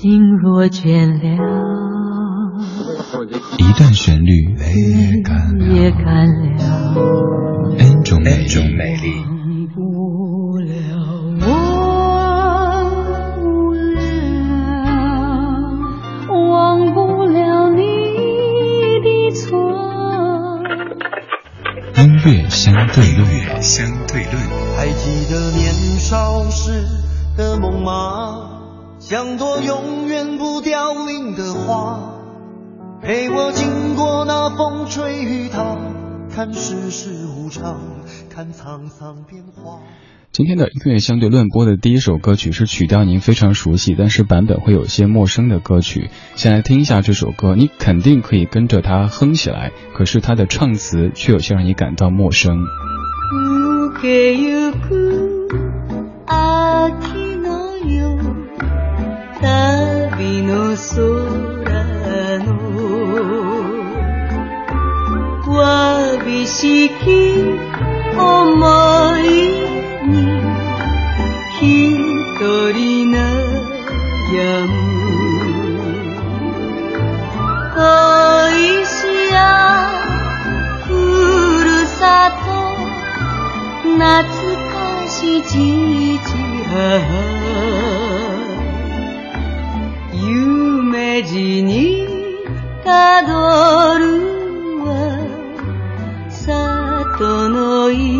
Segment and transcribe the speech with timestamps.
[0.00, 1.20] 心若倦了，
[3.58, 6.40] 一段旋律也干了，也干了
[7.78, 8.48] ，N 种美丽。
[21.98, 23.28] 音乐相对论，
[23.60, 24.34] 相对论。
[24.78, 26.86] 还记得年少时
[27.36, 28.29] 的梦吗？
[29.10, 32.20] 像朵永远不凋零的花，
[33.02, 35.76] 陪我经过那风吹雨打，
[36.32, 37.80] 看世事无常，
[38.32, 39.80] 看沧桑变化。
[40.30, 46.08] 今天的音乐相对论播的第一首歌曲是曲调您非常熟悉，但是版本会有些陌生的歌曲。
[46.36, 52.64] 先来听一下这首歌，你肯定可以跟着它哼起来，可是它的唱词却有些让你感到陌生。
[85.52, 85.60] 父母
[90.12, 92.06] 有名寺に
[92.84, 94.04] たどる
[94.84, 94.86] は
[96.30, 98.19] 里の家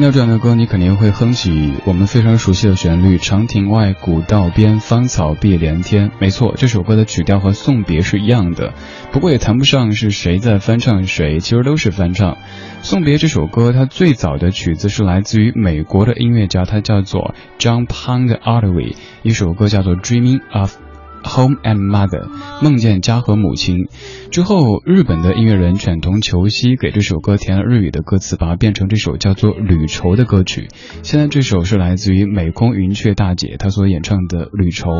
[0.00, 8.72] 听到这样的歌，你肯定会哼起我们非常熟悉的旋律：“长亭外，古道边，芳草碧连天。”没错，这首歌的曲调和《送别》是一样的，
[9.12, 12.32] 不过也谈不上是谁在翻唱谁，其实都是翻唱。
[12.80, 20.76] 《送别》这首歌，它最早的曲子是来自于美国的音乐家，他叫做 John Pond Otway，一首歌叫做《Dreaming of》。
[21.24, 22.28] Home and Mother，
[22.62, 23.88] 梦见家和母亲。
[24.30, 30.68] 之后，日本的音乐人犬童球希给这首歌填了日语的歌词，把它变成这首叫做《旅愁》的歌曲。
[31.02, 34.90] 现在这首是来自于美空云雀大姐她所演唱的《旅愁》。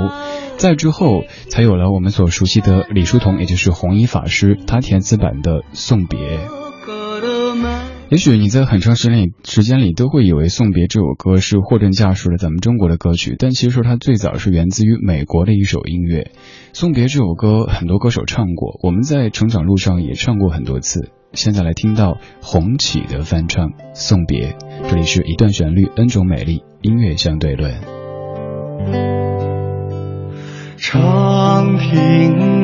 [0.56, 6.19] 再之后，才有了我们所熟悉的李叔同，也就是弘一法师他填词版的《送别》。
[8.10, 16.32] 也许你在很长时间时间里都会以为《送别》这首歌是货真价实的咱们中国的歌曲，但其实它最早是源自于美国的一首音乐。
[16.72, 21.12] 《送别》这首歌很多歌手唱过，我们在成长路上也唱过很多次。
[21.34, 24.56] 现在来听到红起的翻唱《送别》，
[24.91, 27.75] 这里是一段旋律，N 种美丽，音乐相对论。
[30.78, 32.59] 长亭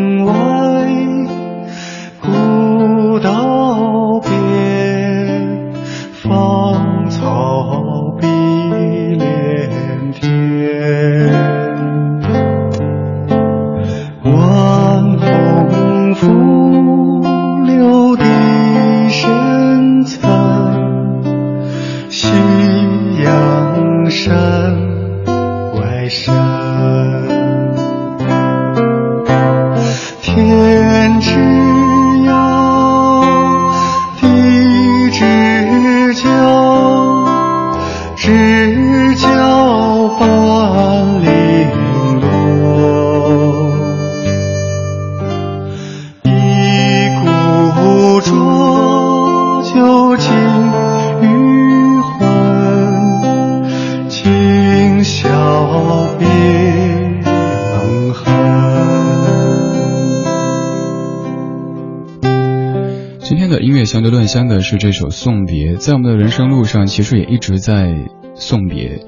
[63.97, 67.95] 相对论香的是这首《送别》，在我们的人生路上，其实也一直在
[68.35, 69.01] 送别。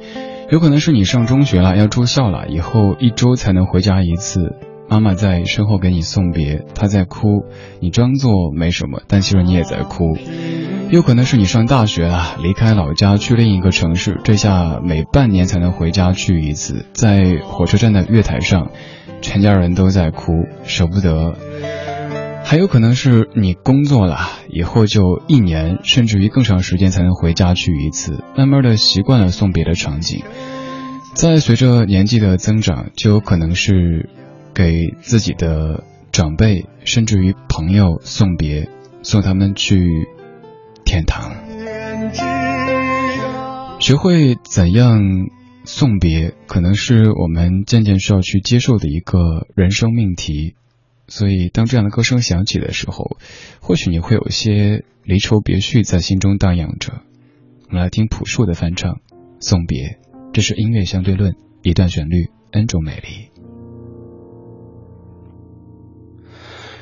[0.51, 4.55] 有可能是你上中学了，要住校了，以后一周才能回家一次，
[4.89, 7.45] 妈妈在身后给你送别，她在哭，
[7.81, 10.17] 你装作没什么，但其实你也在哭。
[10.89, 18.71] 有可能是你上大学了，离开老家去另一个城市，这下每半年才能回家去一次，在火车站的月台上，
[19.21, 20.33] 全家人都在哭，
[20.65, 21.37] 舍不得。
[22.45, 24.17] 还有可能是你工作了
[24.49, 30.23] 以后就一年甚至于更长时间才能回家去一次，慢慢的习惯了送别的场景。
[31.15, 34.09] 再随着年纪的增长，就有可能是
[34.55, 38.69] 给自己的长辈甚至于朋友送别，
[39.03, 40.07] 送他们去
[40.85, 41.33] 天堂。
[43.79, 45.01] 学会怎样
[45.65, 50.55] 送别，可能是我们渐渐需要去接受的一个人生命题。
[51.09, 53.17] 所以，当这样的歌声响起的时候，
[53.61, 57.01] 或许你会有些离愁别绪在心中荡漾着。
[57.69, 58.93] 我们来听朴树的翻唱
[59.41, 59.79] 《送别》，
[60.33, 63.31] 这是音乐相对论一段旋律，N 种美丽。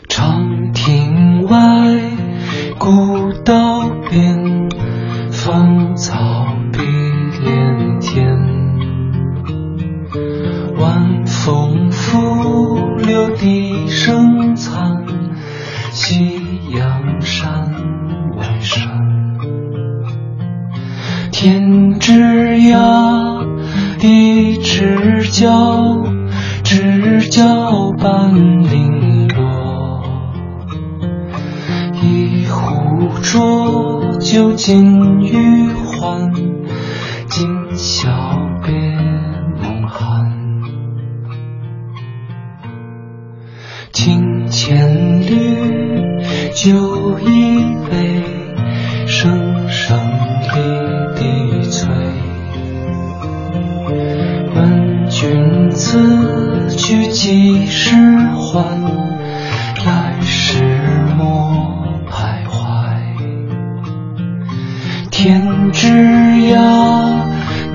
[0.08, 1.58] 长亭外，
[2.78, 4.68] 古道边，
[5.30, 6.16] 芳草
[6.72, 6.78] 碧
[7.42, 8.26] 连天。
[10.78, 13.65] 晚风拂柳笛
[21.38, 22.12] 天之
[22.72, 23.46] 涯，
[23.98, 26.02] 地之角，
[26.64, 30.02] 知交半零落。
[32.02, 36.32] 一壶浊酒尽余欢，
[37.28, 37.46] 今
[37.76, 38.08] 宵
[38.64, 38.72] 别
[39.60, 40.32] 梦寒。
[43.92, 46.22] 清千缕，
[46.54, 47.58] 酒一
[47.90, 48.24] 杯，
[49.06, 50.00] 声声
[55.96, 57.94] 此去几时
[58.36, 58.62] 还？
[59.86, 60.62] 来时
[61.16, 61.74] 莫
[62.10, 62.56] 徘徊。
[65.10, 65.88] 天之
[66.52, 67.22] 涯，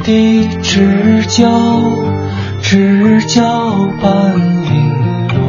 [0.03, 1.49] 地之角，
[2.61, 3.71] 知交
[4.01, 5.39] 半零落。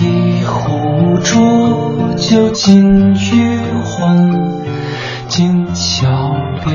[0.00, 4.32] 一壶浊酒尽余欢，
[5.28, 6.08] 今宵
[6.64, 6.72] 别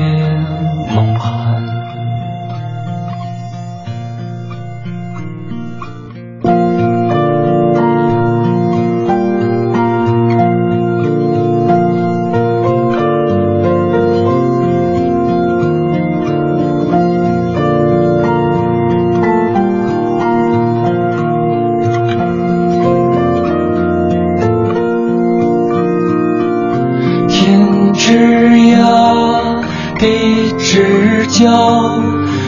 [28.14, 29.60] 枝桠
[29.98, 32.00] 低枝角，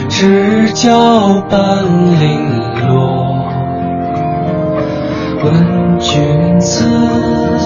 [0.08, 1.84] 知交半
[2.20, 3.50] 零落。
[5.42, 6.84] 问君此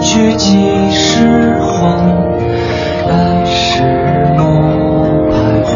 [0.00, 1.92] 去几时还？
[3.06, 3.82] 来时
[4.38, 4.44] 莫
[5.28, 5.34] 徘
[5.66, 5.68] 徊。